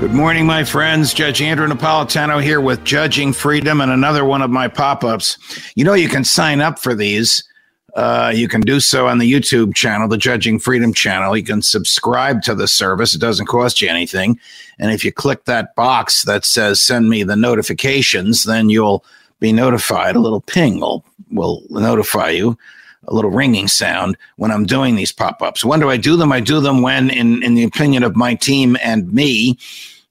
Good 0.00 0.14
morning, 0.14 0.46
my 0.46 0.62
friends. 0.62 1.12
Judge 1.12 1.42
Andrew 1.42 1.66
Napolitano 1.66 2.40
here 2.40 2.60
with 2.60 2.84
Judging 2.84 3.32
Freedom 3.32 3.80
and 3.80 3.90
another 3.90 4.24
one 4.24 4.42
of 4.42 4.48
my 4.48 4.68
pop 4.68 5.02
ups. 5.02 5.36
You 5.74 5.82
know, 5.82 5.94
you 5.94 6.08
can 6.08 6.22
sign 6.22 6.60
up 6.60 6.78
for 6.78 6.94
these. 6.94 7.42
Uh, 7.96 8.32
you 8.32 8.46
can 8.46 8.60
do 8.60 8.78
so 8.78 9.08
on 9.08 9.18
the 9.18 9.30
YouTube 9.30 9.74
channel, 9.74 10.06
the 10.06 10.16
Judging 10.16 10.60
Freedom 10.60 10.94
channel. 10.94 11.36
You 11.36 11.42
can 11.42 11.62
subscribe 11.62 12.42
to 12.42 12.54
the 12.54 12.68
service, 12.68 13.12
it 13.12 13.20
doesn't 13.20 13.46
cost 13.46 13.82
you 13.82 13.88
anything. 13.88 14.38
And 14.78 14.92
if 14.92 15.04
you 15.04 15.10
click 15.10 15.46
that 15.46 15.74
box 15.74 16.22
that 16.26 16.44
says 16.44 16.80
send 16.80 17.10
me 17.10 17.24
the 17.24 17.34
notifications, 17.34 18.44
then 18.44 18.68
you'll 18.68 19.04
be 19.40 19.52
notified. 19.52 20.14
A 20.14 20.20
little 20.20 20.42
ping 20.42 20.78
will, 20.78 21.04
will 21.32 21.64
notify 21.70 22.28
you 22.28 22.56
a 23.06 23.14
little 23.14 23.30
ringing 23.30 23.68
sound 23.68 24.16
when 24.36 24.50
I'm 24.50 24.66
doing 24.66 24.96
these 24.96 25.12
pop 25.12 25.40
ups. 25.42 25.64
When 25.64 25.80
do 25.80 25.90
I 25.90 25.96
do 25.96 26.16
them? 26.16 26.32
I 26.32 26.40
do 26.40 26.60
them 26.60 26.82
when, 26.82 27.10
in, 27.10 27.42
in 27.42 27.54
the 27.54 27.64
opinion 27.64 28.02
of 28.02 28.16
my 28.16 28.34
team 28.34 28.76
and 28.82 29.12
me, 29.12 29.58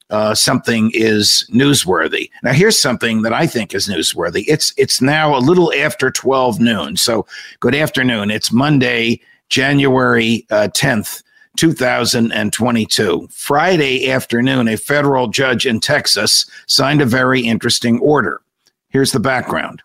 uh, 0.09 0.33
something 0.33 0.91
is 0.93 1.45
newsworthy. 1.53 2.29
Now, 2.43 2.53
here's 2.53 2.79
something 2.79 3.23
that 3.23 3.33
I 3.33 3.45
think 3.45 3.73
is 3.73 3.87
newsworthy. 3.87 4.45
It's 4.47 4.73
it's 4.77 5.01
now 5.01 5.35
a 5.35 5.39
little 5.39 5.73
after 5.73 6.09
12 6.09 6.61
noon. 6.61 6.95
So, 6.95 7.25
good 7.59 7.75
afternoon. 7.75 8.31
It's 8.31 8.51
Monday, 8.51 9.19
January 9.49 10.45
uh, 10.49 10.69
10th. 10.73 11.23
2022. 11.57 13.27
Friday 13.31 14.11
afternoon, 14.11 14.67
a 14.67 14.77
federal 14.77 15.27
judge 15.27 15.65
in 15.65 15.79
Texas 15.79 16.45
signed 16.67 17.01
a 17.01 17.05
very 17.05 17.41
interesting 17.41 17.97
order. 17.99 18.41
Here's 18.89 19.11
the 19.11 19.19
background 19.19 19.81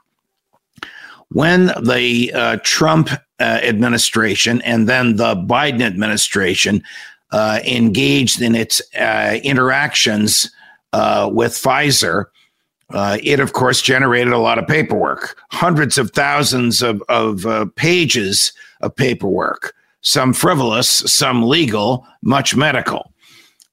when 1.33 1.66
the 1.83 2.33
uh, 2.34 2.58
Trump 2.62 3.11
uh, 3.11 3.42
administration 3.42 4.61
and 4.62 4.88
then 4.88 5.16
the 5.16 5.34
Biden 5.34 5.83
administration 5.83 6.83
uh, 7.33 7.61
engaged 7.64 8.42
in 8.42 8.55
its 8.55 8.83
uh, 8.97 9.38
interactions 9.42 10.50
uh, 10.92 11.30
with 11.33 11.53
Pfizer, 11.53 12.27
uh, 12.91 13.16
it 13.22 13.41
of 13.41 13.55
course 13.55 13.80
generated 13.80 14.33
a 14.33 14.38
lot 14.38 14.58
of 14.58 14.66
paperwork, 14.66 15.38
hundreds 15.50 15.97
of 15.97 16.10
thousands 16.10 16.83
of, 16.83 17.03
of 17.08 17.47
pages 17.77 18.53
of 18.83 18.94
paperwork, 18.94 19.75
some 20.03 20.33
frivolous, 20.33 20.88
some 20.88 21.42
legal, 21.42 22.06
much 22.22 22.55
medical. 22.55 23.12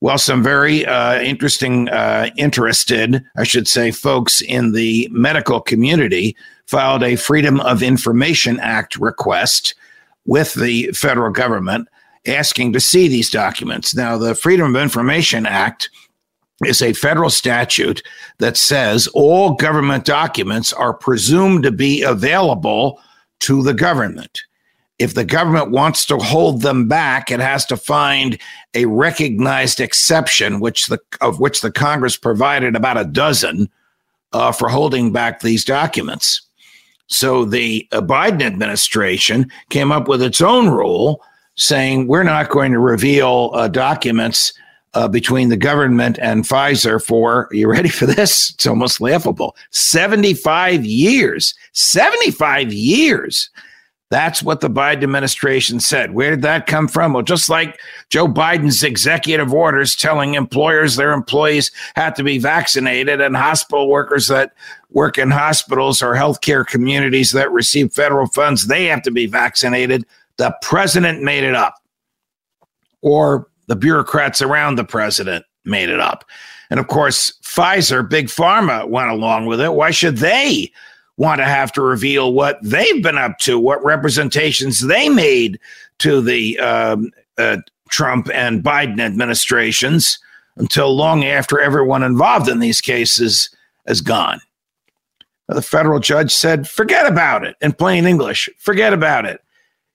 Well, 0.02 0.18
some 0.18 0.42
very 0.42 0.86
interesting, 1.22 1.90
interested, 2.38 3.22
I 3.36 3.44
should 3.44 3.68
say, 3.68 3.92
folks 3.92 4.40
in 4.40 4.72
the 4.72 5.10
medical 5.12 5.60
community 5.60 6.38
filed 6.70 7.04
a 7.04 7.16
Freedom 7.16 7.60
of 7.62 7.82
Information 7.82 8.60
Act 8.60 8.96
request 8.98 9.76
with 10.26 10.54
the 10.54 10.88
federal 10.94 11.32
government 11.32 11.88
asking 12.28 12.74
to 12.74 12.80
see 12.80 13.08
these 13.08 13.30
documents. 13.30 13.96
Now, 13.96 14.18
the 14.18 14.36
Freedom 14.36 14.76
of 14.76 14.82
Information 14.82 15.46
Act 15.46 15.90
is 16.66 16.82
a 16.82 16.94
federal 16.94 17.30
statute 17.30 18.04
that 18.40 18.58
says 18.58 19.08
all 19.14 19.54
government 19.56 20.06
documents 20.06 20.74
are 20.74 20.94
presumed 20.94 21.64
to 21.64 21.72
be 21.72 22.04
available 22.04 23.00
to 23.40 23.64
the 23.64 23.74
government 23.74 24.44
if 25.00 25.14
the 25.14 25.24
government 25.24 25.72
wants 25.72 26.06
to 26.06 26.18
hold 26.18 26.62
them 26.62 26.88
back, 26.88 27.32
it 27.32 27.40
has 27.40 27.66
to 27.68 27.78
find 27.78 28.38
a 28.74 28.86
recognized 28.86 29.80
exception, 29.80 30.60
which 30.60 30.88
the 30.88 31.00
of 31.22 31.40
which 31.40 31.62
the 31.62 31.72
Congress 31.72 32.18
provided 32.18 32.76
about 32.76 32.98
a 32.98 33.06
dozen 33.06 33.70
uh, 34.34 34.52
for 34.52 34.68
holding 34.68 35.12
back 35.12 35.40
these 35.40 35.64
documents. 35.64 36.42
So 37.10 37.44
the 37.44 37.88
uh, 37.92 38.02
Biden 38.02 38.42
administration 38.42 39.52
came 39.70 39.92
up 39.92 40.08
with 40.08 40.22
its 40.22 40.42
own 40.42 40.70
rule 40.70 41.24
saying 41.56 42.08
we're 42.08 42.24
not 42.24 42.50
going 42.50 42.72
to 42.72 42.80
reveal 42.80 43.52
uh, 43.54 43.68
documents 43.68 44.54
uh, 44.94 45.08
between 45.08 45.50
the 45.50 45.58
government 45.58 46.18
and 46.22 46.46
Pfizer 46.46 47.04
for, 47.04 47.48
you 47.52 47.70
ready 47.70 47.90
for 47.90 48.06
this? 48.06 48.52
It's 48.52 48.66
almost 48.66 49.02
laughable 49.02 49.56
75 49.72 50.86
years. 50.86 51.54
75 51.74 52.74
years. 52.74 53.50
That's 54.12 54.42
what 54.42 54.62
the 54.62 54.72
Biden 54.72 55.04
administration 55.04 55.80
said. 55.80 56.16
Where 56.16 56.32
did 56.32 56.42
that 56.42 56.66
come 56.66 56.88
from? 56.88 57.14
Well, 57.14 57.22
just 57.22 57.48
like 57.48 57.80
Joe 58.10 58.28
Biden's 58.28 58.84
executive 58.84 59.54
orders 59.54 59.96
telling 59.96 60.34
employers 60.34 60.96
their 60.96 61.12
employees 61.12 61.72
had 61.96 62.16
to 62.16 62.24
be 62.24 62.40
vaccinated 62.40 63.22
and 63.22 63.36
hospital 63.36 63.88
workers 63.88 64.28
that 64.28 64.54
work 64.90 65.20
in 65.20 65.30
hospitals 65.30 66.02
or 66.02 66.16
healthcare 66.16 66.66
communities 66.66 67.32
that 67.34 67.52
receive 67.52 67.94
federal 67.94 68.26
funds, 68.26 68.66
they 68.66 68.86
have 68.86 69.04
to 69.04 69.12
be 69.12 69.28
vaccinated. 69.28 70.04
The 70.38 70.56
president 70.64 71.22
made 71.22 71.44
it 71.44 71.54
up. 71.54 71.76
Or 73.02 73.48
the 73.68 73.76
bureaucrats 73.76 74.42
around 74.42 74.76
the 74.76 74.84
president 74.84 75.46
made 75.66 75.90
it 75.90 76.00
up. 76.00 76.26
And 76.72 76.80
of 76.80 76.88
course, 76.88 77.34
Pfizer, 77.44 78.08
Big 78.08 78.28
Pharma 78.28 78.90
went 78.90 79.12
along 79.12 79.46
with 79.46 79.62
it. 79.62 79.74
Why 79.74 79.92
should 79.92 80.18
they 80.18 80.72
want 81.20 81.40
to 81.40 81.46
have 81.46 81.72
to 81.74 81.82
reveal 81.82 82.32
what 82.32 82.58
they've 82.64 83.04
been 83.04 83.18
up 83.18 83.38
to, 83.40 83.60
what 83.60 83.84
representations 83.84 84.80
they 84.80 85.10
made 85.10 85.60
to 86.00 86.22
the 86.22 86.58
um, 86.60 87.12
uh, 87.38 87.58
Trump 87.90 88.30
and 88.34 88.64
Biden 88.64 89.02
administrations 89.02 90.18
until 90.56 90.96
long 90.96 91.26
after 91.26 91.60
everyone 91.60 92.04
involved 92.04 92.48
in 92.48 92.60
these 92.60 92.80
cases 92.80 93.50
is 93.86 94.00
gone. 94.00 94.40
The 95.50 95.62
federal 95.62 96.00
judge 96.00 96.32
said, 96.32 96.70
forget 96.70 97.06
about 97.06 97.46
it 97.46 97.58
in 97.60 97.74
plain 97.74 98.06
English. 98.06 98.48
Forget 98.58 98.94
about 98.94 99.26
it. 99.26 99.42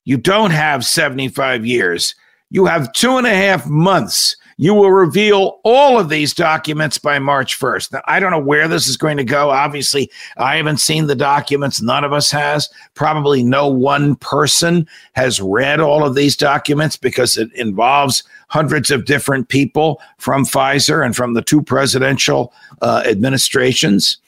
You 0.04 0.18
don't 0.18 0.50
have 0.50 0.84
75 0.84 1.64
years. 1.64 2.14
You 2.50 2.66
have 2.66 2.92
two 2.92 3.16
and 3.16 3.26
a 3.26 3.34
half 3.34 3.66
months 3.66 4.36
you 4.56 4.74
will 4.74 4.90
reveal 4.90 5.60
all 5.64 5.98
of 5.98 6.08
these 6.08 6.32
documents 6.32 6.98
by 6.98 7.18
March 7.18 7.58
1st. 7.58 7.92
Now, 7.92 8.02
I 8.06 8.20
don't 8.20 8.30
know 8.30 8.38
where 8.38 8.68
this 8.68 8.86
is 8.86 8.96
going 8.96 9.16
to 9.16 9.24
go. 9.24 9.50
Obviously, 9.50 10.10
I 10.36 10.56
haven't 10.56 10.78
seen 10.78 11.06
the 11.06 11.14
documents. 11.14 11.82
None 11.82 12.04
of 12.04 12.12
us 12.12 12.30
has. 12.30 12.68
Probably 12.94 13.42
no 13.42 13.68
one 13.68 14.16
person 14.16 14.88
has 15.14 15.40
read 15.40 15.80
all 15.80 16.04
of 16.04 16.14
these 16.14 16.36
documents 16.36 16.96
because 16.96 17.36
it 17.36 17.52
involves 17.54 18.22
hundreds 18.48 18.90
of 18.90 19.04
different 19.04 19.48
people 19.48 20.00
from 20.18 20.44
Pfizer 20.44 21.04
and 21.04 21.16
from 21.16 21.34
the 21.34 21.42
two 21.42 21.62
presidential 21.62 22.52
uh, 22.82 23.02
administrations. 23.06 24.18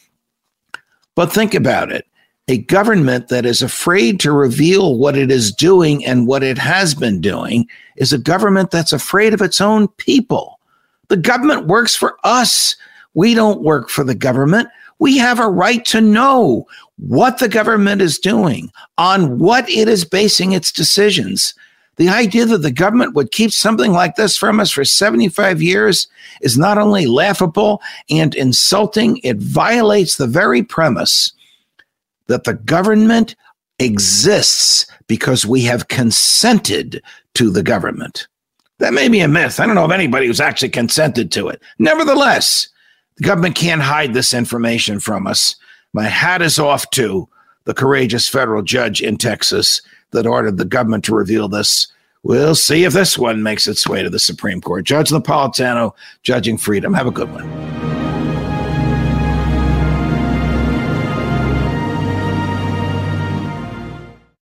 But 1.15 1.33
think 1.33 1.55
about 1.55 1.93
it 1.93 2.07
a 2.49 2.59
government 2.59 3.29
that 3.29 3.45
is 3.45 3.61
afraid 3.61 4.21
to 4.21 4.31
reveal 4.31 4.97
what 4.97 5.17
it 5.17 5.33
is 5.33 5.53
doing 5.53 6.05
and 6.05 6.29
what 6.29 6.45
it 6.45 6.59
has 6.59 6.95
been 6.95 7.21
doing 7.21 7.69
is 7.97 8.13
a 8.13 8.19
government 8.19 8.71
that's 8.71 8.93
afraid 8.93 9.35
of 9.35 9.43
its 9.43 9.61
own 9.61 9.89
people. 9.89 10.61
The 11.09 11.17
government 11.17 11.67
works 11.67 11.97
for 11.97 12.17
us. 12.23 12.77
We 13.15 13.35
don't 13.35 13.63
work 13.63 13.89
for 13.89 14.05
the 14.05 14.15
government. 14.15 14.69
We 15.01 15.19
have 15.19 15.41
a 15.41 15.51
right 15.51 15.85
to 15.87 16.01
know 16.01 16.67
what 16.99 17.39
the 17.39 17.49
government 17.49 18.01
is 18.01 18.19
doing, 18.19 18.71
on 18.97 19.39
what 19.39 19.69
it 19.69 19.89
is 19.89 20.05
basing 20.05 20.53
its 20.53 20.71
decisions. 20.71 21.53
The 21.97 22.09
idea 22.09 22.47
that 22.47 22.59
the 22.59 22.71
government 22.71 23.15
would 23.15 23.33
keep 23.33 23.51
something 23.51 23.93
like 23.93 24.15
this 24.17 24.37
from 24.37 24.61
us 24.61 24.71
for 24.71 24.85
75 24.85 25.61
years 25.61 26.07
is 26.43 26.57
not 26.57 26.79
only 26.79 27.07
laughable 27.07 27.83
and 28.09 28.35
insulting, 28.35 29.19
it 29.19 29.39
violates 29.39 30.17
the 30.17 30.27
very 30.27 30.63
premise 30.63 31.33
that 32.29 32.45
the 32.45 32.55
government 32.55 33.37
exists 33.79 34.87
because 35.07 35.47
we 35.47 35.63
have 35.63 35.89
consented 35.89 37.03
to 37.35 37.51
the 37.51 37.63
government. 37.63 38.27
That 38.79 38.95
may 38.95 39.09
be 39.09 39.21
a 39.21 39.29
myth. 39.29 39.59
I 39.61 39.67
don't 39.67 39.75
know 39.75 39.85
of 39.85 39.91
anybody 39.91 40.27
who's 40.27 40.41
actually 40.41 40.69
consented 40.71 41.33
to 41.33 41.49
it. 41.49 41.63
Nevertheless, 41.79 42.69
the 43.17 43.25
government 43.25 43.55
can't 43.55 43.83
hide 43.83 44.13
this 44.13 44.35
information 44.35 45.01
from 45.01 45.27
us. 45.27 45.57
My 45.93 46.05
hat 46.05 46.43
is 46.43 46.59
off 46.59 46.91
to 46.91 47.29
the 47.65 47.75
courageous 47.75 48.29
federal 48.29 48.63
judge 48.63 49.01
in 49.01 49.17
Texas 49.17 49.81
that 50.11 50.27
ordered 50.27 50.59
the 50.59 50.65
government 50.65 51.05
to 51.05 51.15
reveal 51.15 51.49
this. 51.49 51.89
We'll 52.23 52.55
see 52.55 52.85
if 52.85 52.93
this 52.93 53.17
one 53.17 53.43
makes 53.43 53.67
its 53.67 53.87
way 53.87 54.03
to 54.03 54.11
the 54.11 54.19
Supreme 54.19 54.61
Court. 54.61 54.85
Judge 54.85 55.11
Napolitano, 55.11 55.95
judging 56.23 56.59
freedom. 56.59 56.93
Have 56.93 57.07
a 57.07 57.13
good 57.13 57.33
one. 57.33 57.66